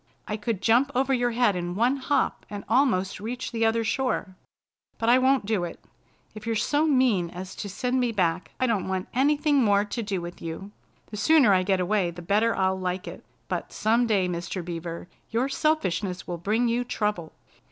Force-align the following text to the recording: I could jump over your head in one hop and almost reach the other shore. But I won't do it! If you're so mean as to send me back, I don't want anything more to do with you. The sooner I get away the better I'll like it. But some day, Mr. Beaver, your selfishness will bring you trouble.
I 0.27 0.35
could 0.35 0.63
jump 0.63 0.91
over 0.95 1.13
your 1.13 1.29
head 1.29 1.55
in 1.55 1.75
one 1.75 1.97
hop 1.97 2.43
and 2.49 2.63
almost 2.67 3.19
reach 3.19 3.51
the 3.51 3.63
other 3.67 3.83
shore. 3.83 4.35
But 4.97 5.09
I 5.09 5.19
won't 5.19 5.45
do 5.45 5.63
it! 5.63 5.79
If 6.33 6.47
you're 6.47 6.55
so 6.55 6.87
mean 6.87 7.29
as 7.29 7.53
to 7.57 7.69
send 7.69 7.99
me 7.99 8.11
back, 8.11 8.49
I 8.59 8.65
don't 8.65 8.87
want 8.87 9.09
anything 9.13 9.57
more 9.63 9.85
to 9.85 10.01
do 10.01 10.19
with 10.19 10.41
you. 10.41 10.71
The 11.11 11.17
sooner 11.17 11.53
I 11.53 11.61
get 11.61 11.79
away 11.79 12.09
the 12.09 12.23
better 12.23 12.55
I'll 12.55 12.79
like 12.79 13.07
it. 13.07 13.23
But 13.47 13.71
some 13.71 14.07
day, 14.07 14.27
Mr. 14.27 14.65
Beaver, 14.65 15.07
your 15.29 15.47
selfishness 15.47 16.25
will 16.25 16.39
bring 16.39 16.67
you 16.67 16.83
trouble. 16.83 17.33